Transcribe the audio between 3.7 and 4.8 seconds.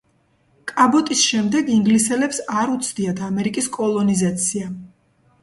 კოლონიზაცია.